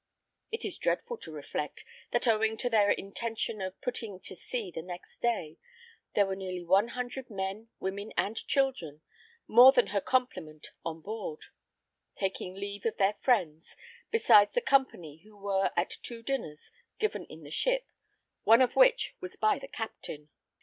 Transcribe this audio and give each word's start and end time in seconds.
It 0.51 0.65
is 0.65 0.79
dreadful 0.79 1.17
to 1.19 1.31
reflect, 1.31 1.85
that 2.11 2.27
owing 2.27 2.57
to 2.57 2.71
their 2.71 2.89
intention 2.89 3.61
of 3.61 3.79
putting 3.81 4.19
to 4.21 4.33
sea 4.35 4.71
the 4.73 4.81
next 4.81 5.21
day, 5.21 5.59
there 6.15 6.25
were 6.25 6.35
nearly 6.35 6.63
one 6.63 6.87
hundred 6.87 7.29
men, 7.29 7.69
women 7.79 8.11
and 8.17 8.35
children, 8.47 9.01
more 9.47 9.71
than 9.71 9.87
her 9.93 10.01
complement 10.01 10.71
on 10.83 11.01
board, 11.01 11.41
taking 12.15 12.55
leave 12.55 12.83
of 12.87 12.97
their 12.97 13.13
friends, 13.13 13.77
besides 14.09 14.55
the 14.55 14.59
company 14.61 15.17
who 15.23 15.37
were 15.37 15.69
at 15.77 15.97
two 16.01 16.23
dinners 16.23 16.71
given 16.97 17.25
in 17.25 17.43
the 17.43 17.51
ship, 17.51 17.85
one 18.41 18.63
of 18.63 18.75
which 18.75 19.15
was 19.19 19.35
by 19.35 19.59
the 19.59 19.67
captain. 19.67 20.29